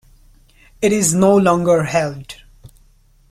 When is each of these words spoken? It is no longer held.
It 0.81 0.91
is 0.91 1.13
no 1.13 1.37
longer 1.37 1.83
held. 1.83 2.37